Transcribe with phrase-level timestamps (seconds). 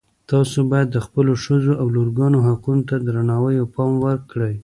[0.31, 4.55] تاسو باید د خپلو ښځو او لورګانو حقونو ته درناوی او پام وکړئ